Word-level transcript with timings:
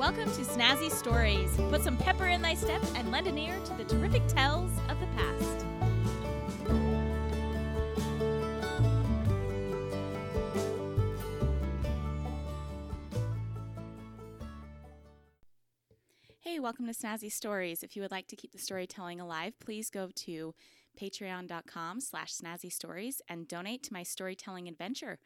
Welcome 0.00 0.32
to 0.32 0.40
Snazzy 0.40 0.90
Stories. 0.90 1.54
Put 1.68 1.82
some 1.82 1.98
pepper 1.98 2.28
in 2.28 2.40
thy 2.40 2.54
step 2.54 2.80
and 2.94 3.10
lend 3.10 3.26
an 3.26 3.36
ear 3.36 3.60
to 3.66 3.74
the 3.74 3.84
terrific 3.84 4.26
tales 4.28 4.70
of 4.88 4.98
the 4.98 5.06
past. 5.08 5.66
Hey, 16.38 16.58
welcome 16.60 16.86
to 16.86 16.94
Snazzy 16.94 17.30
Stories. 17.30 17.82
If 17.82 17.94
you 17.94 18.00
would 18.00 18.10
like 18.10 18.28
to 18.28 18.36
keep 18.36 18.52
the 18.52 18.58
storytelling 18.58 19.20
alive, 19.20 19.52
please 19.60 19.90
go 19.90 20.08
to 20.14 20.54
patreon.com 20.98 22.00
slash 22.00 22.32
snazzy 22.32 22.72
stories 22.72 23.20
and 23.28 23.46
donate 23.46 23.82
to 23.82 23.92
my 23.92 24.02
storytelling 24.02 24.66
adventure. 24.66 25.18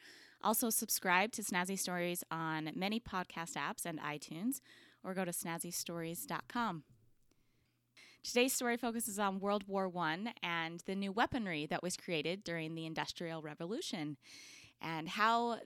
Also, 0.45 0.69
subscribe 0.69 1.33
to 1.33 1.43
Snazzy 1.43 1.79
Stories 1.79 2.23
on 2.31 2.71
many 2.77 3.00
podcast 3.00 3.55
apps 3.55 3.87
and 3.87 3.99
iTunes, 3.99 4.61
or 5.03 5.14
go 5.14 5.25
to 5.25 5.31
snazzystories.com. 5.31 6.85
Today's 8.23 8.53
story 8.53 8.77
focuses 8.77 9.18
on 9.18 9.41
World 9.41 9.65
War 9.67 9.91
I 9.96 10.35
and 10.43 10.82
the 10.85 10.95
new 10.95 11.13
weaponry 11.13 11.65
that 11.67 11.82
was 11.82 11.96
created 11.96 12.45
during 12.45 12.75
the 12.75 12.85
Industrial 12.85 13.41
Revolution 13.41 14.18
and 14.82 15.09
how 15.09 15.61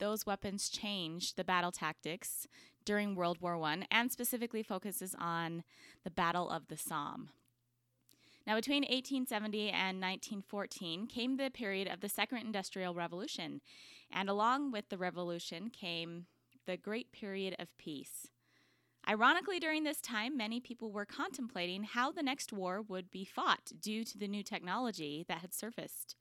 those 0.00 0.26
weapons 0.26 0.68
changed 0.68 1.36
the 1.36 1.44
battle 1.44 1.70
tactics 1.70 2.48
during 2.84 3.14
World 3.14 3.40
War 3.40 3.60
I 3.62 3.86
and 3.92 4.10
specifically 4.10 4.64
focuses 4.64 5.14
on 5.20 5.62
the 6.02 6.10
Battle 6.10 6.50
of 6.50 6.66
the 6.66 6.76
Somme. 6.76 7.30
Now, 8.46 8.54
between 8.54 8.82
1870 8.82 9.70
and 9.70 10.00
1914 10.00 11.08
came 11.08 11.36
the 11.36 11.50
period 11.50 11.88
of 11.88 12.00
the 12.00 12.08
Second 12.08 12.38
Industrial 12.38 12.94
Revolution, 12.94 13.60
and 14.10 14.28
along 14.28 14.70
with 14.70 14.88
the 14.88 14.98
revolution 14.98 15.68
came 15.68 16.26
the 16.64 16.76
Great 16.76 17.10
Period 17.10 17.56
of 17.58 17.76
Peace. 17.76 18.28
Ironically, 19.08 19.58
during 19.58 19.82
this 19.82 20.00
time, 20.00 20.36
many 20.36 20.60
people 20.60 20.92
were 20.92 21.04
contemplating 21.04 21.84
how 21.84 22.12
the 22.12 22.22
next 22.22 22.52
war 22.52 22.82
would 22.82 23.10
be 23.10 23.24
fought 23.24 23.72
due 23.80 24.04
to 24.04 24.18
the 24.18 24.28
new 24.28 24.44
technology 24.44 25.24
that 25.28 25.38
had 25.38 25.52
surfaced. 25.52 26.14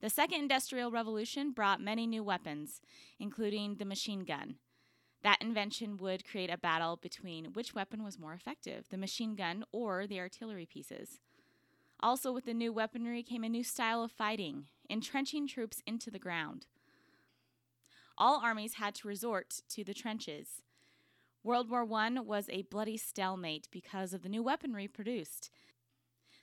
The 0.00 0.10
Second 0.10 0.40
Industrial 0.40 0.90
Revolution 0.90 1.52
brought 1.52 1.80
many 1.80 2.06
new 2.06 2.22
weapons, 2.22 2.82
including 3.18 3.76
the 3.76 3.84
machine 3.86 4.24
gun. 4.24 4.56
That 5.22 5.40
invention 5.40 5.96
would 5.96 6.28
create 6.28 6.50
a 6.50 6.58
battle 6.58 6.96
between 6.96 7.52
which 7.54 7.74
weapon 7.74 8.04
was 8.04 8.18
more 8.18 8.34
effective, 8.34 8.88
the 8.90 8.98
machine 8.98 9.34
gun 9.34 9.64
or 9.72 10.06
the 10.06 10.20
artillery 10.20 10.66
pieces. 10.66 11.20
Also, 12.00 12.32
with 12.32 12.44
the 12.44 12.54
new 12.54 12.72
weaponry 12.72 13.22
came 13.22 13.42
a 13.42 13.48
new 13.48 13.64
style 13.64 14.02
of 14.02 14.12
fighting, 14.12 14.66
entrenching 14.90 15.46
troops 15.46 15.82
into 15.86 16.10
the 16.10 16.18
ground. 16.18 16.66
All 18.18 18.40
armies 18.42 18.74
had 18.74 18.94
to 18.96 19.08
resort 19.08 19.62
to 19.70 19.84
the 19.84 19.94
trenches. 19.94 20.62
World 21.42 21.70
War 21.70 21.86
I 21.92 22.10
was 22.20 22.48
a 22.50 22.62
bloody 22.62 22.96
stalemate 22.96 23.68
because 23.70 24.12
of 24.12 24.22
the 24.22 24.28
new 24.28 24.42
weaponry 24.42 24.88
produced. 24.88 25.50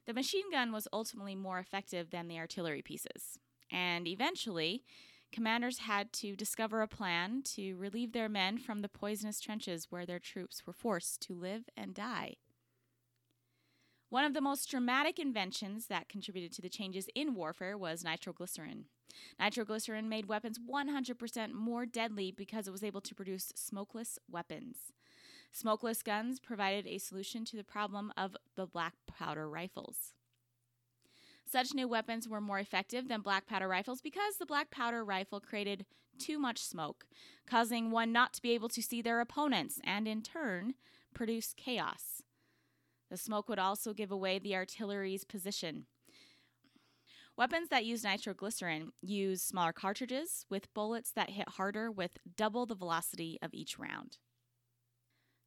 The 0.06 0.14
machine 0.14 0.52
gun 0.52 0.72
was 0.72 0.88
ultimately 0.92 1.36
more 1.36 1.60
effective 1.60 2.10
than 2.10 2.28
the 2.28 2.38
artillery 2.38 2.82
pieces, 2.82 3.40
and 3.72 4.08
eventually, 4.08 4.84
commanders 5.32 5.80
had 5.80 6.14
to 6.14 6.36
discover 6.36 6.82
a 6.82 6.88
plan 6.88 7.42
to 7.56 7.76
relieve 7.76 8.12
their 8.12 8.30
men 8.30 8.58
from 8.58 8.82
the 8.82 8.90
poisonous 8.90 9.40
trenches 9.40 9.88
where 9.90 10.06
their 10.06 10.20
troops 10.20 10.66
were 10.68 10.74
forced 10.74 11.22
to 11.22 11.34
live 11.34 11.70
and 11.76 11.94
die. 11.94 12.36
One 14.14 14.26
of 14.26 14.36
the 14.36 14.42
most 14.42 14.70
dramatic 14.70 15.18
inventions 15.18 15.88
that 15.88 16.08
contributed 16.08 16.52
to 16.52 16.62
the 16.62 16.70
changes 16.70 17.08
in 17.16 17.34
warfare 17.34 17.76
was 17.76 18.04
nitroglycerin. 18.04 18.86
Nitroglycerin 19.40 20.08
made 20.08 20.28
weapons 20.28 20.60
100% 20.60 21.52
more 21.52 21.88
deadly 21.88 22.30
because 22.30 22.68
it 22.68 22.72
was 22.72 22.84
able 22.84 23.02
to 23.02 23.16
produce 23.16 23.52
smokeless 23.56 24.20
weapons. 24.30 24.94
Smokeless 25.52 26.04
guns 26.04 26.40
provided 26.40 26.86
a 26.86 27.00
solution 27.00 27.44
to 27.46 27.58
the 27.58 27.64
problem 27.64 28.14
of 28.16 28.38
the 28.56 28.68
black 28.68 28.94
powder 29.08 29.50
rifles. 29.50 30.14
Such 31.44 31.74
new 31.74 31.88
weapons 31.88 32.30
were 32.30 32.40
more 32.40 32.60
effective 32.60 33.08
than 33.08 33.22
black 33.22 33.48
powder 33.48 33.68
rifles 33.68 34.00
because 34.00 34.36
the 34.38 34.46
black 34.46 34.70
powder 34.70 35.04
rifle 35.04 35.40
created 35.40 35.88
too 36.20 36.38
much 36.38 36.60
smoke, 36.60 37.08
causing 37.48 37.90
one 37.90 38.12
not 38.12 38.34
to 38.34 38.44
be 38.44 38.52
able 38.52 38.70
to 38.70 38.84
see 38.84 39.02
their 39.02 39.22
opponents 39.22 39.80
and 39.84 40.08
in 40.08 40.22
turn 40.22 40.76
produce 41.16 41.56
chaos. 41.58 42.22
The 43.14 43.18
smoke 43.18 43.48
would 43.48 43.60
also 43.60 43.94
give 43.94 44.10
away 44.10 44.40
the 44.40 44.56
artillery's 44.56 45.24
position. 45.24 45.86
Weapons 47.38 47.70
that 47.70 47.86
use 47.86 48.04
nitroglycerin 48.04 48.92
use 49.04 49.44
smaller 49.44 49.72
cartridges 49.72 50.48
with 50.50 50.74
bullets 50.74 51.12
that 51.12 51.30
hit 51.30 51.48
harder 51.48 51.92
with 51.92 52.18
double 52.36 52.66
the 52.66 52.74
velocity 52.74 53.38
of 53.40 53.54
each 53.54 53.78
round. 53.78 54.18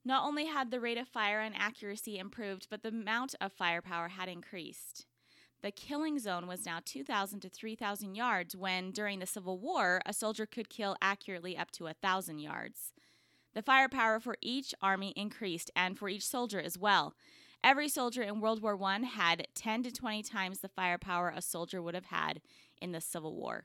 Not 0.05 0.25
only 0.25 0.47
had 0.47 0.71
the 0.71 0.79
rate 0.79 0.97
of 0.97 1.09
fire 1.09 1.41
and 1.41 1.57
accuracy 1.59 2.21
improved, 2.21 2.69
but 2.71 2.85
the 2.85 2.91
amount 2.91 3.35
of 3.41 3.53
firepower 3.53 4.11
had 4.11 4.29
increased. 4.29 5.05
The 5.61 5.73
killing 5.73 6.21
zone 6.21 6.47
was 6.47 6.67
now 6.67 6.79
2,000 6.85 7.41
to 7.41 7.49
3,000 7.49 8.15
yards, 8.15 8.55
when 8.55 8.93
during 8.93 9.19
the 9.19 9.27
Civil 9.27 9.59
War, 9.59 10.01
a 10.07 10.13
soldier 10.13 10.47
could 10.47 10.69
kill 10.69 10.95
accurately 11.03 11.59
up 11.59 11.73
to 11.73 11.83
1,000 11.83 12.39
yards. 12.39 12.93
The 13.55 13.63
firepower 13.63 14.21
for 14.21 14.37
each 14.41 14.73
army 14.81 15.13
increased, 15.17 15.73
and 15.75 15.99
for 15.99 16.09
each 16.09 16.25
soldier 16.25 16.61
as 16.61 16.79
well. 16.79 17.17
Every 17.65 17.89
soldier 17.89 18.23
in 18.23 18.41
World 18.41 18.63
War 18.63 18.81
I 18.83 18.99
had 19.01 19.49
10 19.55 19.83
to 19.85 19.93
20 19.93 20.23
times 20.23 20.61
the 20.61 20.69
firepower 20.69 21.33
a 21.35 21.43
soldier 21.43 21.83
would 21.83 21.95
have 21.95 22.07
had 22.07 22.41
in 22.81 22.93
the 22.93 23.01
Civil 23.01 23.35
War. 23.35 23.65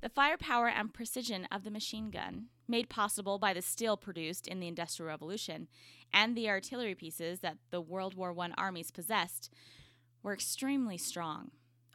The 0.00 0.08
firepower 0.08 0.68
and 0.68 0.94
precision 0.94 1.46
of 1.52 1.62
the 1.62 1.70
machine 1.70 2.10
gun, 2.10 2.46
made 2.66 2.88
possible 2.88 3.38
by 3.38 3.52
the 3.52 3.60
steel 3.60 3.96
produced 3.96 4.46
in 4.46 4.60
the 4.60 4.68
Industrial 4.68 5.08
Revolution 5.08 5.68
and 6.12 6.36
the 6.36 6.48
artillery 6.48 6.94
pieces 6.94 7.40
that 7.40 7.58
the 7.70 7.80
World 7.80 8.14
War 8.14 8.34
I 8.38 8.50
armies 8.56 8.90
possessed, 8.90 9.52
were 10.22 10.32
extremely 10.32 10.96
strong. 10.96 11.50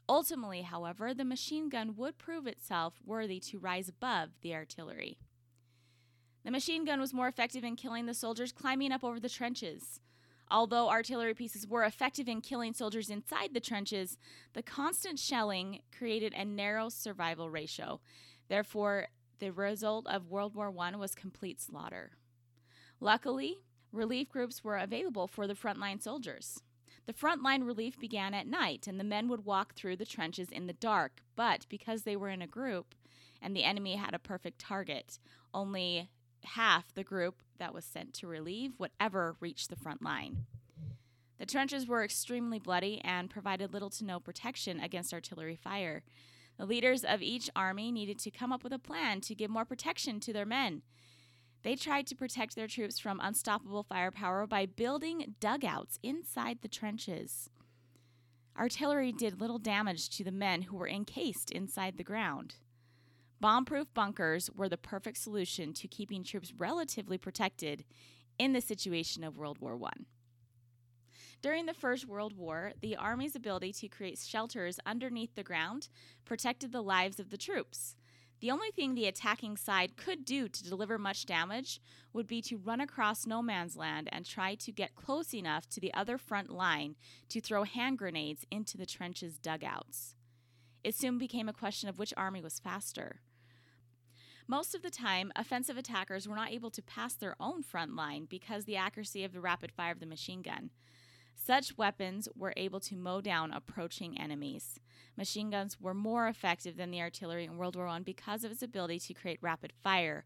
Ultimately, 0.08 0.62
however, 0.62 1.14
the 1.14 1.26
machine 1.26 1.70
gun 1.70 1.96
would 1.96 2.18
prove 2.18 2.46
itself 2.46 3.00
worthy 3.04 3.40
to 3.40 3.58
rise 3.58 3.90
above 3.90 4.30
the 4.42 4.54
artillery. 4.54 5.18
The 6.44 6.52
machine 6.52 6.86
gun 6.86 7.00
was 7.00 7.14
more 7.14 7.28
effective 7.28 7.64
in 7.64 7.76
killing 7.76 8.06
the 8.06 8.14
soldiers 8.14 8.52
climbing 8.52 8.92
up 8.92 9.04
over 9.04 9.20
the 9.20 9.30
trenches. 9.30 10.00
Although 10.50 10.90
artillery 10.90 11.34
pieces 11.34 11.68
were 11.68 11.84
effective 11.84 12.28
in 12.28 12.42
killing 12.42 12.74
soldiers 12.74 13.10
inside 13.10 13.54
the 13.54 13.60
trenches, 13.60 14.18
the 14.54 14.62
constant 14.62 15.20
shelling 15.20 15.82
created 15.98 16.34
a 16.34 16.46
narrow 16.46 16.90
survival 16.90 17.50
ratio. 17.50 18.00
Therefore, 18.48 19.08
the 19.40 19.52
result 19.52 20.06
of 20.08 20.30
World 20.30 20.56
War 20.56 20.74
I 20.78 20.96
was 20.96 21.16
complete 21.16 21.60
slaughter. 21.60 22.12
Luckily, 23.00 23.58
relief 23.92 24.30
groups 24.30 24.64
were 24.64 24.78
available 24.78 25.28
for 25.28 25.48
the 25.48 25.56
frontline 25.56 26.02
soldiers. 26.02 26.62
The 27.06 27.14
frontline 27.14 27.66
relief 27.66 28.00
began 28.00 28.34
at 28.34 28.48
night, 28.48 28.88
and 28.88 29.00
the 29.00 29.04
men 29.04 29.28
would 29.28 29.46
walk 29.46 29.76
through 29.76 29.98
the 29.98 30.06
trenches 30.06 30.50
in 30.50 30.68
the 30.68 30.74
dark, 30.74 31.22
but 31.36 31.66
because 31.70 32.04
they 32.04 32.16
were 32.16 32.30
in 32.30 32.42
a 32.42 32.48
group 32.48 32.96
and 33.42 33.56
the 33.56 33.64
enemy 33.64 33.96
had 33.96 34.14
a 34.14 34.20
perfect 34.20 34.60
target, 34.60 35.20
only 35.54 36.10
half 36.46 36.94
the 36.94 37.04
group 37.04 37.42
that 37.58 37.74
was 37.74 37.86
sent 37.86 38.14
to 38.16 38.28
relieve 38.28 38.74
would 38.80 38.92
ever 39.00 39.36
reach 39.40 39.68
the 39.68 39.76
front 39.76 40.02
line. 40.02 40.46
The 41.38 41.46
trenches 41.46 41.88
were 41.88 42.04
extremely 42.04 42.60
bloody 42.60 43.02
and 43.04 43.30
provided 43.30 43.74
little 43.74 43.90
to 43.92 44.06
no 44.06 44.20
protection 44.20 44.80
against 44.80 45.14
artillery 45.14 45.56
fire. 45.56 46.04
The 46.58 46.66
leaders 46.66 47.04
of 47.04 47.22
each 47.22 47.50
army 47.56 47.92
needed 47.92 48.20
to 48.20 48.32
come 48.32 48.54
up 48.54 48.64
with 48.64 48.72
a 48.72 48.80
plan 48.80 49.22
to 49.22 49.36
give 49.36 49.50
more 49.50 49.66
protection 49.66 50.20
to 50.22 50.34
their 50.34 50.46
men. 50.46 50.82
They 51.64 51.76
tried 51.76 52.08
to 52.08 52.16
protect 52.16 52.56
their 52.56 52.68
troops 52.68 53.00
from 53.00 53.20
unstoppable 53.22 53.84
firepower 53.84 54.48
by 54.48 54.66
building 54.66 55.36
dugouts 55.40 56.00
inside 56.04 56.60
the 56.62 56.68
trenches. 56.68 57.50
Artillery 58.58 59.12
did 59.12 59.42
little 59.42 59.60
damage 59.60 60.10
to 60.12 60.24
the 60.24 60.32
men 60.32 60.62
who 60.64 60.78
were 60.78 60.88
encased 60.88 61.52
inside 61.52 61.98
the 61.98 62.04
ground. 62.04 62.56
Bomb 63.42 63.66
proof 63.66 63.94
bunkers 63.94 64.50
were 64.56 64.70
the 64.70 64.78
perfect 64.78 65.18
solution 65.18 65.74
to 65.74 65.88
keeping 65.88 66.24
troops 66.24 66.54
relatively 66.58 67.18
protected 67.18 67.84
in 68.40 68.54
the 68.54 68.62
situation 68.62 69.24
of 69.24 69.38
World 69.38 69.60
War 69.60 69.78
I. 69.84 69.92
During 71.42 71.66
the 71.66 71.74
First 71.74 72.08
World 72.08 72.36
War, 72.36 72.74
the 72.82 72.96
Army's 72.96 73.36
ability 73.36 73.74
to 73.74 73.88
create 73.88 74.18
shelters 74.18 74.80
underneath 74.86 75.36
the 75.36 75.44
ground 75.44 75.90
protected 76.24 76.72
the 76.72 76.82
lives 76.82 77.20
of 77.20 77.30
the 77.30 77.38
troops. 77.38 77.96
The 78.40 78.52
only 78.52 78.72
thing 78.72 78.96
the 78.96 79.06
attacking 79.06 79.58
side 79.58 79.96
could 79.96 80.26
do 80.26 80.48
to 80.48 80.64
deliver 80.64 80.98
much 80.98 81.26
damage 81.26 81.80
would 82.14 82.28
be 82.28 82.42
to 82.44 82.58
run 82.58 82.82
across 82.82 83.26
no 83.26 83.42
man's 83.42 83.76
land 83.76 84.10
and 84.12 84.26
try 84.26 84.56
to 84.56 84.72
get 84.72 84.96
close 84.96 85.34
enough 85.34 85.68
to 85.70 85.80
the 85.80 85.94
other 85.94 86.18
front 86.18 86.50
line 86.50 86.96
to 87.30 87.40
throw 87.40 87.64
hand 87.64 87.98
grenades 87.98 88.46
into 88.50 88.78
the 88.78 88.86
trenches' 88.86 89.38
dugouts. 89.38 90.16
It 90.84 90.96
soon 90.96 91.18
became 91.18 91.50
a 91.50 91.54
question 91.54 91.90
of 91.90 91.98
which 91.98 92.14
army 92.16 92.42
was 92.42 92.60
faster. 92.60 93.22
Most 94.48 94.76
of 94.76 94.84
the 94.84 94.92
time, 94.92 95.32
offensive 95.36 95.76
attackers 95.76 96.28
were 96.28 96.36
not 96.36 96.52
able 96.52 96.70
to 96.70 96.82
pass 96.84 97.16
their 97.16 97.36
own 97.40 97.64
front 97.64 97.96
line 97.96 98.28
because 98.30 98.66
the 98.66 98.76
accuracy 98.76 99.24
of 99.24 99.34
the 99.34 99.42
rapid 99.42 99.72
fire 99.72 99.92
of 99.92 100.00
the 100.00 100.06
machine 100.06 100.44
gun. 100.44 100.70
Such 101.36 101.78
weapons 101.78 102.30
were 102.36 102.54
able 102.56 102.80
to 102.82 102.96
mow 102.96 103.22
down 103.22 103.52
approaching 103.52 104.20
enemies. 104.20 104.80
Machine 105.18 105.50
guns 105.50 105.82
were 105.82 105.94
more 105.96 106.28
effective 106.28 106.78
than 106.78 106.92
the 106.92 107.02
artillery 107.02 107.44
in 107.44 107.58
World 107.58 107.76
War 107.76 107.88
I 107.88 108.00
because 108.00 108.44
of 108.44 108.52
its 108.52 108.62
ability 108.62 109.00
to 109.00 109.14
create 109.14 109.40
rapid 109.42 109.74
fire. 109.84 110.26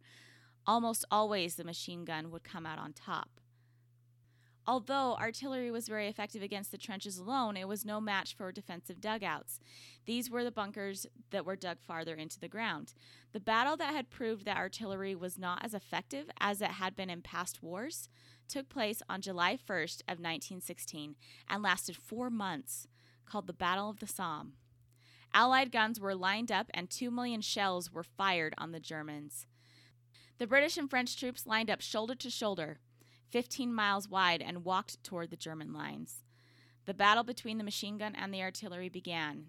Almost 0.68 1.06
always 1.10 1.56
the 1.56 1.64
machine 1.64 2.04
gun 2.04 2.30
would 2.30 2.44
come 2.44 2.66
out 2.66 2.78
on 2.78 2.94
top. 2.94 3.30
Although 4.70 5.16
artillery 5.16 5.72
was 5.72 5.88
very 5.88 6.08
effective 6.08 6.44
against 6.44 6.72
the 6.72 6.78
trenches 6.78 7.18
alone, 7.18 7.58
it 7.58 7.68
was 7.68 7.84
no 7.84 8.00
match 8.00 8.36
for 8.36 8.52
defensive 8.52 9.02
dugouts. 9.02 9.60
These 10.06 10.30
were 10.30 10.44
the 10.44 10.52
bunkers 10.52 11.08
that 11.32 11.44
were 11.44 11.56
dug 11.56 11.80
farther 11.82 12.14
into 12.14 12.40
the 12.40 12.48
ground. 12.48 12.94
The 13.32 13.40
battle 13.40 13.76
that 13.78 13.96
had 13.96 14.12
proved 14.12 14.46
that 14.46 14.58
artillery 14.58 15.16
was 15.16 15.40
not 15.40 15.66
as 15.66 15.74
effective 15.74 16.30
as 16.40 16.62
it 16.62 16.70
had 16.70 16.96
been 16.96 17.10
in 17.10 17.24
past 17.24 17.64
wars 17.64 18.10
took 18.48 18.70
place 18.70 19.02
on 19.10 19.22
July 19.22 19.58
1st 19.58 20.02
of 20.02 20.20
1916 20.20 21.16
and 21.50 21.64
lasted 21.64 21.96
4 21.96 22.30
months, 22.30 22.88
called 23.26 23.48
the 23.48 23.54
Battle 23.54 23.90
of 23.90 24.00
the 24.00 24.06
Somme. 24.06 24.54
Allied 25.34 25.72
guns 25.72 26.00
were 26.00 26.14
lined 26.14 26.52
up 26.52 26.68
and 26.76 26.92
2 26.92 27.10
million 27.10 27.42
shells 27.42 27.92
were 27.92 28.04
fired 28.04 28.54
on 28.60 28.72
the 28.72 28.80
Germans. 28.80 29.48
The 30.38 30.46
British 30.46 30.78
and 30.78 30.88
French 30.88 31.18
troops 31.20 31.48
lined 31.48 31.72
up 31.72 31.82
shoulder 31.82 32.14
to 32.14 32.30
shoulder. 32.30 32.78
15 33.30 33.74
miles 33.74 34.10
wide, 34.10 34.42
and 34.42 34.66
walked 34.66 35.04
toward 35.04 35.30
the 35.30 35.36
German 35.36 35.74
lines. 35.74 36.24
The 36.86 36.94
battle 36.94 37.24
between 37.24 37.58
the 37.58 37.64
machine 37.64 37.98
gun 37.98 38.16
and 38.16 38.34
the 38.34 38.42
artillery 38.42 38.90
began. 38.90 39.48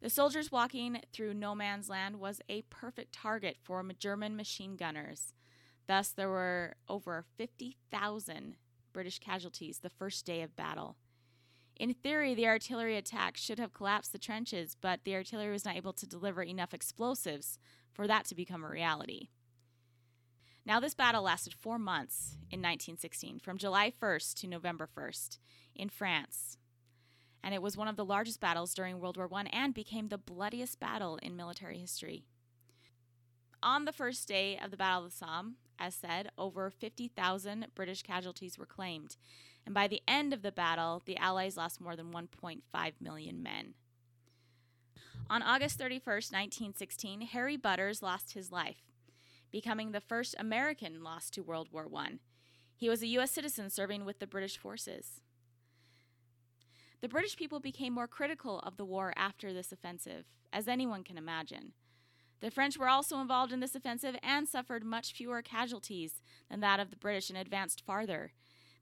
The 0.00 0.10
soldiers 0.10 0.52
walking 0.52 1.00
through 1.12 1.32
no 1.32 1.54
man's 1.54 1.88
land 1.88 2.20
was 2.20 2.42
a 2.48 2.62
perfect 2.62 3.14
target 3.14 3.56
for 3.62 3.82
German 3.98 4.36
machine 4.36 4.76
gunners. 4.76 5.32
Thus, 5.86 6.10
there 6.10 6.28
were 6.28 6.74
over 6.88 7.24
50,000 7.38 8.56
British 8.92 9.18
casualties 9.18 9.78
the 9.78 9.88
first 9.88 10.26
day 10.26 10.42
of 10.42 10.56
battle. 10.56 10.96
In 11.76 11.92
theory, 11.94 12.34
the 12.34 12.46
artillery 12.46 12.96
attack 12.96 13.36
should 13.36 13.58
have 13.58 13.72
collapsed 13.72 14.12
the 14.12 14.18
trenches, 14.18 14.76
but 14.80 15.00
the 15.04 15.14
artillery 15.14 15.52
was 15.52 15.64
not 15.64 15.76
able 15.76 15.92
to 15.94 16.06
deliver 16.06 16.42
enough 16.42 16.72
explosives 16.72 17.58
for 17.92 18.06
that 18.06 18.26
to 18.26 18.34
become 18.34 18.62
a 18.62 18.68
reality. 18.68 19.28
Now, 20.66 20.80
this 20.80 20.94
battle 20.94 21.22
lasted 21.22 21.52
four 21.52 21.78
months 21.78 22.36
in 22.50 22.60
1916, 22.60 23.38
from 23.40 23.58
July 23.58 23.92
1st 24.00 24.34
to 24.40 24.46
November 24.46 24.88
1st, 24.96 25.38
in 25.74 25.90
France. 25.90 26.56
And 27.42 27.54
it 27.54 27.60
was 27.60 27.76
one 27.76 27.88
of 27.88 27.96
the 27.96 28.04
largest 28.04 28.40
battles 28.40 28.72
during 28.72 28.98
World 28.98 29.18
War 29.18 29.28
I 29.34 29.44
and 29.52 29.74
became 29.74 30.08
the 30.08 30.16
bloodiest 30.16 30.80
battle 30.80 31.18
in 31.22 31.36
military 31.36 31.78
history. 31.78 32.24
On 33.62 33.84
the 33.84 33.92
first 33.92 34.26
day 34.26 34.58
of 34.62 34.70
the 34.70 34.78
Battle 34.78 35.04
of 35.04 35.10
the 35.10 35.16
Somme, 35.16 35.56
as 35.78 35.94
said, 35.94 36.30
over 36.38 36.70
50,000 36.70 37.66
British 37.74 38.02
casualties 38.02 38.58
were 38.58 38.64
claimed. 38.64 39.16
And 39.66 39.74
by 39.74 39.86
the 39.86 40.02
end 40.08 40.32
of 40.32 40.40
the 40.40 40.52
battle, 40.52 41.02
the 41.04 41.18
Allies 41.18 41.58
lost 41.58 41.80
more 41.80 41.96
than 41.96 42.12
1.5 42.12 42.92
million 43.00 43.42
men. 43.42 43.74
On 45.28 45.42
August 45.42 45.78
31st, 45.78 46.32
1916, 46.32 47.22
Harry 47.22 47.56
Butters 47.56 48.02
lost 48.02 48.32
his 48.32 48.52
life 48.52 48.93
becoming 49.54 49.92
the 49.92 50.00
first 50.00 50.34
American 50.36 51.04
lost 51.04 51.32
to 51.32 51.40
World 51.40 51.68
War 51.70 51.86
I. 51.94 52.14
He 52.74 52.88
was 52.88 53.02
a 53.02 53.06
U.S. 53.18 53.30
citizen 53.30 53.70
serving 53.70 54.04
with 54.04 54.18
the 54.18 54.26
British 54.26 54.58
forces. 54.58 55.20
The 57.00 57.08
British 57.08 57.36
people 57.36 57.60
became 57.60 57.92
more 57.92 58.08
critical 58.08 58.58
of 58.58 58.76
the 58.76 58.84
war 58.84 59.12
after 59.14 59.52
this 59.52 59.70
offensive, 59.70 60.24
as 60.52 60.66
anyone 60.66 61.04
can 61.04 61.16
imagine. 61.16 61.72
The 62.40 62.50
French 62.50 62.76
were 62.76 62.88
also 62.88 63.20
involved 63.20 63.52
in 63.52 63.60
this 63.60 63.76
offensive 63.76 64.16
and 64.24 64.48
suffered 64.48 64.82
much 64.82 65.12
fewer 65.12 65.40
casualties 65.40 66.20
than 66.50 66.58
that 66.58 66.80
of 66.80 66.90
the 66.90 66.96
British 66.96 67.30
and 67.30 67.38
advanced 67.38 67.80
farther. 67.86 68.32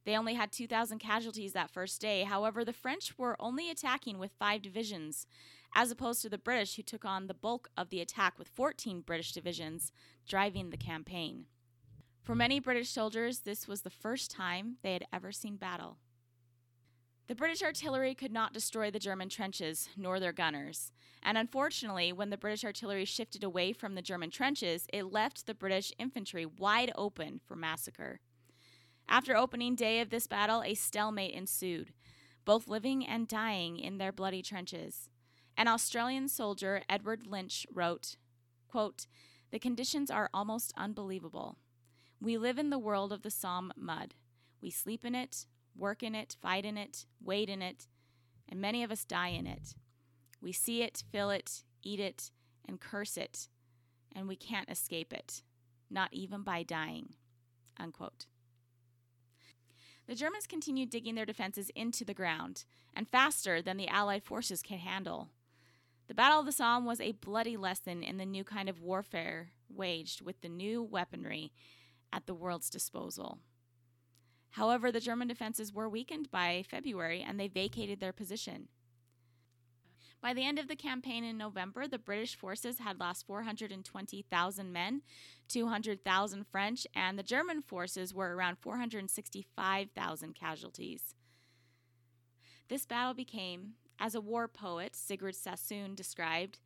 They 0.07 0.17
only 0.17 0.35
had 0.35 0.53
2,000 0.53 1.01
casualties 1.01 1.53
that 1.53 1.71
first 1.71 2.01
day. 2.01 2.23
However, 2.23 2.65
the 2.65 2.73
French 2.73 3.19
were 3.19 3.37
only 3.39 3.69
attacking 3.69 4.19
with 4.19 4.33
five 4.39 4.63
divisions, 4.63 5.27
as 5.75 5.91
opposed 5.91 6.23
to 6.23 6.29
the 6.29 6.39
British, 6.39 6.77
who 6.77 6.83
took 6.83 7.05
on 7.05 7.27
the 7.27 7.35
bulk 7.35 7.71
of 7.77 7.91
the 7.91 8.01
attack 8.01 8.39
with 8.39 8.49
14 8.49 9.01
British 9.01 9.33
divisions 9.33 9.93
driving 10.27 10.71
the 10.71 10.77
campaign. 10.77 11.47
For 12.23 12.35
many 12.35 12.61
British 12.61 12.91
soldiers, 12.91 13.41
this 13.41 13.67
was 13.67 13.83
the 13.83 13.91
first 13.91 14.31
time 14.31 14.77
they 14.83 14.93
had 14.93 15.07
ever 15.13 15.33
seen 15.33 15.57
battle. 15.57 15.99
The 17.29 17.35
British 17.35 17.63
artillery 17.63 18.15
could 18.15 18.33
not 18.33 18.53
destroy 18.53 18.91
the 18.91 18.99
German 18.99 19.29
trenches, 19.29 19.89
nor 19.97 20.21
their 20.21 20.33
gunners. 20.33 20.93
And 21.23 21.39
unfortunately, 21.39 22.13
when 22.13 22.31
the 22.31 22.37
British 22.37 22.65
artillery 22.65 23.05
shifted 23.05 23.43
away 23.43 23.73
from 23.73 23.95
the 23.95 24.03
German 24.03 24.31
trenches, 24.31 24.87
it 24.93 25.05
left 25.05 25.47
the 25.47 25.55
British 25.55 25.93
infantry 25.99 26.45
wide 26.45 26.93
open 26.95 27.41
for 27.47 27.57
massacre. 27.57 28.21
After 29.09 29.37
opening 29.37 29.75
day 29.75 30.01
of 30.01 30.11
this 30.11 30.27
battle, 30.27 30.63
a 30.63 30.75
stalemate 30.75 31.35
ensued, 31.35 31.93
both 32.45 32.69
living 32.69 33.07
and 33.07 33.29
dying 33.29 33.79
in 33.79 33.99
their 33.99 34.13
bloody 34.13 34.43
trenches. 34.43 35.09
An 35.57 35.69
Australian 35.69 36.29
soldier, 36.29 36.83
Edward 36.89 37.27
Lynch, 37.27 37.67
wrote, 37.73 38.17
quote, 38.69 39.07
The 39.51 39.59
conditions 39.59 40.11
are 40.11 40.31
almost 40.33 40.73
unbelievable. 40.77 41.59
We 42.21 42.39
live 42.39 42.59
in 42.59 42.71
the 42.71 42.79
world 42.79 43.13
of 43.13 43.23
the 43.23 43.31
Somme 43.31 43.73
mud. 43.77 44.15
We 44.61 44.71
sleep 44.71 45.05
in 45.05 45.15
it, 45.15 45.47
work 45.77 46.03
in 46.03 46.15
it, 46.15 46.37
fight 46.41 46.65
in 46.65 46.79
it, 46.79 47.07
wade 47.23 47.51
in 47.51 47.63
it, 47.63 47.87
and 48.49 48.61
many 48.61 48.83
of 48.83 48.91
us 48.91 49.05
die 49.05 49.29
in 49.29 49.47
it. 49.47 49.75
We 50.41 50.53
see 50.53 50.83
it, 50.83 51.05
feel 51.11 51.31
it, 51.31 51.65
eat 51.83 52.01
it, 52.01 52.31
and 52.67 52.81
curse 52.81 53.17
it, 53.17 53.49
and 54.15 54.29
we 54.29 54.37
can't 54.37 54.71
escape 54.71 55.13
it, 55.13 55.43
not 55.91 56.13
even 56.13 56.43
by 56.43 56.63
dying. 56.63 57.15
Unquote. 57.79 58.27
The 60.07 60.15
Germans 60.15 60.47
continued 60.47 60.91
digging 60.91 61.15
their 61.15 61.27
defenses 61.27 61.71
into 61.75 62.05
the 62.05 62.15
ground, 62.15 62.65
and 62.95 63.09
faster 63.09 63.63
than 63.63 63.77
the 63.77 63.89
Allied 63.89 64.25
forces 64.25 64.63
could 64.63 64.79
handle. 64.79 65.29
The 66.13 66.17
Battle 66.17 66.41
of 66.41 66.45
the 66.45 66.53
Somme 66.53 66.85
was 66.85 67.01
a 67.01 67.13
bloody 67.13 67.57
lesson 67.57 68.03
in 68.03 68.19
the 68.19 68.27
new 68.27 68.45
kind 68.45 68.69
of 68.69 68.83
warfare 68.83 69.53
waged 69.71 70.21
with 70.21 70.43
the 70.43 70.49
new 70.51 70.83
weaponry 70.83 71.55
at 72.13 72.27
the 72.27 72.35
world's 72.35 72.69
disposal. 72.69 73.39
However, 74.51 74.93
the 74.93 75.01
German 75.01 75.27
defenses 75.27 75.73
were 75.73 75.89
weakened 75.89 76.31
by 76.31 76.65
February 76.69 77.25
and 77.27 77.41
they 77.41 77.49
vacated 77.49 77.99
their 77.99 78.13
position. 78.13 78.69
By 80.21 80.35
the 80.35 80.45
end 80.45 80.59
of 80.59 80.69
the 80.69 80.77
campaign 80.77 81.25
in 81.25 81.39
November, 81.39 81.89
the 81.89 81.99
British 81.99 82.37
forces 82.37 82.81
had 82.81 83.01
lost 83.01 83.27
420,000 83.27 84.71
men, 84.71 85.01
200,000 85.49 86.47
French, 86.47 86.87
and 86.95 87.19
the 87.19 87.23
German 87.23 87.63
forces 87.63 88.13
were 88.13 88.37
around 88.37 88.59
465,000 88.59 90.35
casualties. 90.35 91.15
This 92.69 92.85
battle 92.85 93.15
became 93.15 93.77
as 94.03 94.17
a 94.17 94.21
war 94.21 94.49
poet, 94.49 94.97
Siegfried 94.97 95.37
Sassoon 95.37 95.95
described, 95.95 96.59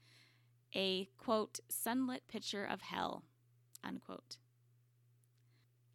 a 0.75 1.11
quote, 1.19 1.61
sunlit 1.69 2.27
picture 2.29 2.65
of 2.65 2.81
hell, 2.81 3.25
unquote. 3.85 4.38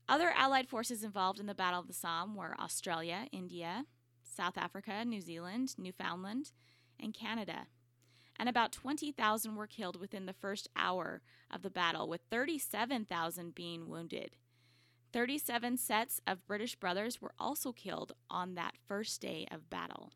Other 0.08 0.30
Allied 0.38 0.70
forces 0.70 1.04
involved 1.04 1.40
in 1.40 1.48
the 1.48 1.56
Battle 1.56 1.80
of 1.80 1.88
the 1.88 1.94
Somme 1.94 2.36
were 2.36 2.56
Australia, 2.60 3.26
India, 3.32 3.86
South 4.22 4.56
Africa, 4.56 5.04
New 5.04 5.20
Zealand, 5.20 5.74
Newfoundland, 5.80 6.52
and 7.00 7.12
Canada. 7.12 7.66
And 8.38 8.48
about 8.48 8.72
20,000 8.72 9.56
were 9.56 9.68
killed 9.68 10.00
within 10.00 10.28
the 10.28 10.34
first 10.34 10.70
hour 10.76 11.24
of 11.50 11.64
the 11.64 11.72
battle, 11.72 12.08
with 12.08 12.22
37,000 12.30 13.56
being 13.56 13.90
wounded. 13.90 14.38
37 15.12 15.78
sets 15.78 16.22
of 16.28 16.46
British 16.46 16.76
brothers 16.76 17.20
were 17.20 17.34
also 17.40 17.72
killed 17.72 18.14
on 18.30 18.54
that 18.54 18.76
first 18.88 19.22
day 19.22 19.48
of 19.50 19.72
battle. 19.72 20.14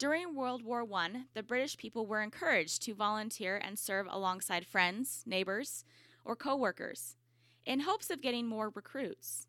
During 0.00 0.34
World 0.34 0.64
War 0.64 0.86
I, 0.94 1.24
the 1.34 1.42
British 1.42 1.76
people 1.76 2.06
were 2.06 2.22
encouraged 2.22 2.80
to 2.84 2.94
volunteer 2.94 3.60
and 3.62 3.78
serve 3.78 4.06
alongside 4.08 4.64
friends, 4.64 5.22
neighbors, 5.26 5.84
or 6.24 6.34
co 6.34 6.56
workers 6.56 7.16
in 7.66 7.80
hopes 7.80 8.08
of 8.08 8.22
getting 8.22 8.46
more 8.46 8.72
recruits. 8.74 9.46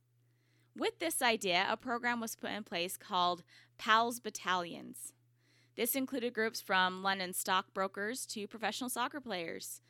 With 0.75 0.99
this 0.99 1.21
idea, 1.21 1.65
a 1.69 1.77
program 1.77 2.19
was 2.19 2.35
put 2.35 2.51
in 2.51 2.65
place 2.65 2.97
called 2.97 3.43
PALS 3.77 4.19
Battalions. 4.19 5.13
This 5.77 5.95
included 5.95 6.33
groups 6.33 6.59
from 6.59 7.01
London 7.01 7.31
stockbrokers 7.31 8.25
to 8.25 8.45
professional 8.45 8.89
soccer 8.89 9.21
players. 9.21 9.81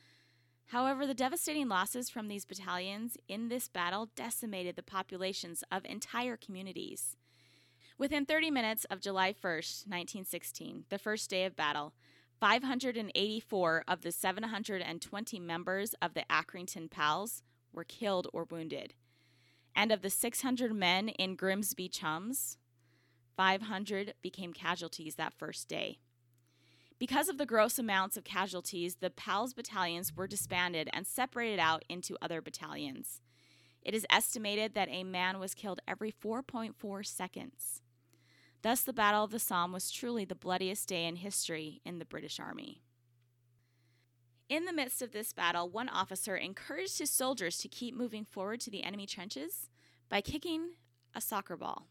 However, 0.68 1.08
the 1.08 1.16
devastating 1.16 1.70
losses 1.70 2.08
from 2.08 2.28
these 2.28 2.46
battalions 2.46 3.18
in 3.28 3.50
this 3.50 3.68
battle 3.68 4.10
decimated 4.16 4.76
the 4.76 4.84
populations 4.84 5.64
of 5.72 5.86
entire 5.86 6.38
communities. 6.38 7.18
Within 8.02 8.26
30 8.26 8.50
minutes 8.50 8.84
of 8.86 9.00
July 9.00 9.32
1st, 9.32 9.86
1916, 9.86 10.86
the 10.90 10.98
first 10.98 11.30
day 11.30 11.46
of 11.46 11.56
battle, 11.56 11.94
584 12.40 13.84
of 13.88 14.02
the 14.02 14.12
720 14.12 15.40
members 15.40 15.94
of 16.02 16.16
the 16.16 16.24
Accrington 16.28 16.90
Pals 16.90 17.44
were 17.72 17.84
killed 17.84 18.28
or 18.34 18.48
wounded. 18.50 18.96
And 19.76 19.92
of 19.92 20.02
the 20.02 20.10
600 20.10 20.74
men 20.74 21.10
in 21.10 21.36
Grimsby 21.36 21.90
Chums, 21.90 22.58
500 23.38 24.16
became 24.24 24.52
casualties 24.52 25.14
that 25.18 25.38
first 25.38 25.68
day. 25.68 26.00
Because 26.98 27.30
of 27.30 27.38
the 27.38 27.46
gross 27.46 27.78
amounts 27.78 28.18
of 28.18 28.24
casualties, 28.24 28.96
the 28.96 29.12
PALS 29.12 29.54
battalions 29.54 30.12
were 30.16 30.26
disbanded 30.26 30.90
and 30.92 31.06
separated 31.06 31.60
out 31.60 31.86
into 31.88 32.18
other 32.20 32.42
battalions. 32.42 33.22
It 33.84 33.94
is 33.94 34.08
estimated 34.10 34.74
that 34.74 34.90
a 34.90 35.04
man 35.04 35.40
was 35.40 35.54
killed 35.54 35.82
every 35.88 36.12
4.4 36.12 37.06
seconds. 37.06 37.84
Thus, 38.62 38.82
the 38.82 38.94
Battle 38.94 39.24
of 39.24 39.32
the 39.32 39.40
Somme 39.40 39.72
was 39.72 39.90
truly 39.90 40.24
the 40.24 40.36
bloodiest 40.36 40.88
day 40.88 41.06
in 41.06 41.16
history 41.16 41.82
in 41.84 42.00
the 42.00 42.06
British 42.06 42.40
Army. 42.40 42.84
In 44.50 44.66
the 44.66 44.74
midst 44.74 45.02
of 45.02 45.14
this 45.14 45.34
battle, 45.34 45.70
one 45.70 45.90
officer 45.90 46.36
encouraged 46.36 47.00
his 47.00 47.10
soldiers 47.10 47.58
to 47.60 47.68
keep 47.68 47.96
moving 47.96 48.26
forward 48.26 48.60
to 48.62 48.70
the 48.70 48.84
enemy 48.84 49.08
trenches 49.08 49.70
by 50.10 50.22
kicking 50.22 50.72
a 51.16 51.22
soccer 51.22 51.56
ball. 51.56 51.88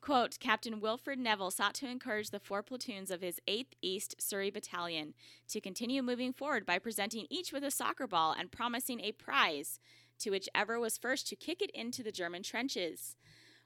Quote, 0.00 0.38
Captain 0.38 0.80
Wilfred 0.80 1.18
Nevill 1.18 1.50
sought 1.50 1.72
to 1.76 1.88
encourage 1.88 2.28
the 2.28 2.38
four 2.38 2.62
platoons 2.62 3.10
of 3.10 3.22
his 3.22 3.40
8th 3.48 3.72
East 3.80 4.16
Surrey 4.18 4.50
Battalion 4.50 5.14
to 5.48 5.62
continue 5.62 6.02
moving 6.02 6.34
forward 6.34 6.66
by 6.66 6.78
presenting 6.78 7.26
each 7.30 7.54
with 7.54 7.64
a 7.64 7.70
soccer 7.70 8.06
ball 8.06 8.34
and 8.38 8.52
promising 8.52 9.00
a 9.00 9.12
prize 9.12 9.78
to 10.18 10.28
whichever 10.28 10.78
was 10.78 10.98
first 10.98 11.26
to 11.28 11.36
kick 11.36 11.62
it 11.62 11.70
into 11.70 12.02
the 12.02 12.12
German 12.12 12.42
trenches. 12.42 13.16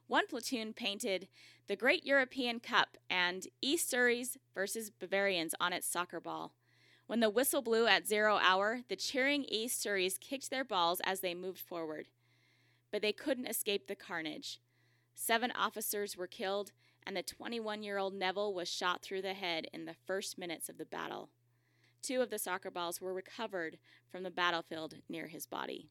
One 0.09 0.27
platoon 0.27 0.73
painted 0.73 1.29
the 1.67 1.77
Great 1.77 2.07
European 2.07 2.61
Cup 2.61 2.97
and 3.11 3.47
East 3.61 3.91
Surreys 3.93 4.38
versus 4.55 4.91
Bavarians 4.91 5.55
on 5.61 5.75
its 5.75 5.87
soccer 5.87 6.19
ball. 6.19 6.55
When 7.07 7.21
the 7.21 7.29
whistle 7.29 7.61
blew 7.61 7.87
at 7.87 8.09
zero 8.09 8.38
hour, 8.43 8.81
the 8.88 8.97
cheering 8.97 9.45
East 9.45 9.85
Surreys 9.85 10.19
kicked 10.19 10.49
their 10.49 10.65
balls 10.65 11.03
as 11.05 11.21
they 11.21 11.35
moved 11.35 11.61
forward. 11.61 12.09
But 12.91 13.03
they 13.03 13.12
couldn't 13.12 13.49
escape 13.49 13.87
the 13.87 13.95
carnage. 13.95 14.61
Seven 15.15 15.50
officers 15.50 16.17
were 16.17 16.27
killed, 16.27 16.73
and 17.07 17.15
the 17.15 17.23
21 17.23 17.83
year 17.83 17.99
old 17.99 18.15
Nevill 18.15 18.55
was 18.55 18.69
shot 18.69 19.03
through 19.03 19.23
the 19.23 19.35
head 19.35 19.67
in 19.75 19.85
the 19.85 19.97
first 20.07 20.38
minutes 20.38 20.71
of 20.71 20.79
the 20.79 20.87
battle. 20.87 21.29
Two 22.00 22.23
of 22.23 22.31
the 22.31 22.38
soccer 22.38 22.71
balls 22.71 22.99
were 22.99 23.12
recovered 23.12 23.77
from 24.11 24.23
the 24.23 24.31
battlefield 24.31 24.95
near 25.07 25.27
his 25.27 25.45
body. 25.45 25.91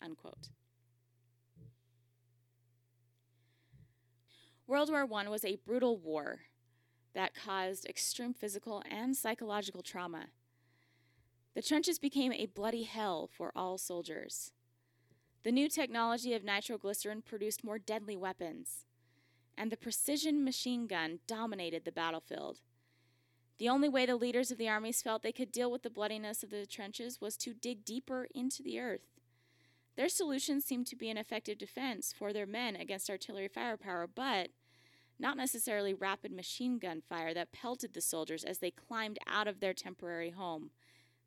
Unquote. 0.00 0.48
World 4.66 4.90
War 4.90 5.08
I 5.12 5.28
was 5.28 5.44
a 5.44 5.56
brutal 5.56 5.98
war 5.98 6.42
that 7.14 7.34
caused 7.34 7.84
extreme 7.84 8.32
physical 8.32 8.82
and 8.88 9.16
psychological 9.16 9.82
trauma. 9.82 10.26
The 11.54 11.62
trenches 11.62 11.98
became 11.98 12.32
a 12.32 12.46
bloody 12.46 12.84
hell 12.84 13.28
for 13.30 13.52
all 13.56 13.76
soldiers. 13.76 14.52
The 15.42 15.52
new 15.52 15.68
technology 15.68 16.32
of 16.34 16.44
nitroglycerin 16.44 17.22
produced 17.22 17.64
more 17.64 17.78
deadly 17.78 18.16
weapons, 18.16 18.86
and 19.58 19.70
the 19.70 19.76
precision 19.76 20.44
machine 20.44 20.86
gun 20.86 21.18
dominated 21.26 21.84
the 21.84 21.92
battlefield. 21.92 22.60
The 23.58 23.68
only 23.68 23.88
way 23.88 24.06
the 24.06 24.16
leaders 24.16 24.50
of 24.52 24.58
the 24.58 24.68
armies 24.68 25.02
felt 25.02 25.22
they 25.22 25.32
could 25.32 25.52
deal 25.52 25.70
with 25.70 25.82
the 25.82 25.90
bloodiness 25.90 26.42
of 26.42 26.50
the 26.50 26.66
trenches 26.66 27.20
was 27.20 27.36
to 27.38 27.52
dig 27.52 27.84
deeper 27.84 28.28
into 28.34 28.62
the 28.62 28.78
earth. 28.78 29.11
Their 29.96 30.08
solution 30.08 30.60
seemed 30.60 30.86
to 30.88 30.96
be 30.96 31.10
an 31.10 31.18
effective 31.18 31.58
defense 31.58 32.14
for 32.16 32.32
their 32.32 32.46
men 32.46 32.76
against 32.76 33.10
artillery 33.10 33.48
firepower, 33.48 34.06
but 34.06 34.50
not 35.18 35.36
necessarily 35.36 35.92
rapid 35.92 36.32
machine 36.32 36.78
gun 36.78 37.02
fire 37.06 37.34
that 37.34 37.52
pelted 37.52 37.92
the 37.92 38.00
soldiers 38.00 38.42
as 38.42 38.58
they 38.58 38.70
climbed 38.70 39.18
out 39.26 39.46
of 39.46 39.60
their 39.60 39.74
temporary 39.74 40.30
home 40.30 40.70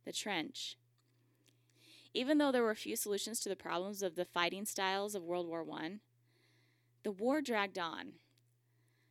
the 0.06 0.12
trench. 0.12 0.78
Even 2.14 2.38
though 2.38 2.52
there 2.52 2.64
were 2.64 2.76
few 2.76 2.96
solutions 2.96 3.40
to 3.40 3.50
the 3.50 3.56
problems 3.56 4.02
of 4.02 4.16
the 4.16 4.26
fighting 4.26 4.66
styles 4.66 5.16
of 5.16 5.24
World 5.24 5.48
War 5.48 5.66
I, 5.74 6.00
the 7.04 7.12
war 7.12 7.42
dragged 7.42 7.78
on. 7.78 8.14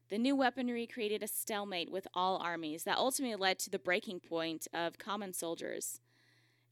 The 0.09 0.19
new 0.19 0.37
weaponry 0.37 0.87
created 0.87 1.23
a 1.23 1.29
stalemate 1.29 1.91
with 1.91 2.07
all 2.15 2.39
armies 2.39 2.85
that 2.85 2.99
ultimately 2.99 3.37
led 3.37 3.59
to 3.61 3.71
the 3.71 3.79
breaking 3.79 4.21
point 4.21 4.69
of 4.73 4.99
common 4.99 5.33
soldiers, 5.33 6.01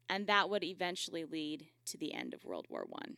and 0.09 0.27
that 0.27 0.49
would 0.49 0.63
eventually 0.63 1.25
lead 1.25 1.67
to 1.87 1.99
the 1.99 2.15
end 2.15 2.35
of 2.35 2.45
World 2.45 2.67
War 2.69 2.87
I. 3.01 3.13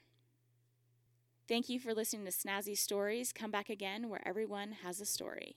Thank 1.47 1.68
you 1.68 1.78
for 1.78 1.92
listening 1.92 2.25
to 2.25 2.30
Snazzy 2.30 2.76
Stories. 2.76 3.33
Come 3.33 3.50
back 3.50 3.68
again 3.68 4.09
where 4.09 4.26
everyone 4.26 4.73
has 4.83 5.00
a 5.00 5.06
story. 5.06 5.56